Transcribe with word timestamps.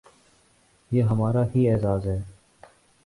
یہ 0.91 1.03
ہمارا 1.03 1.43
ہی 1.55 1.69
اعزاز 1.69 2.07
ہے۔ 2.07 2.19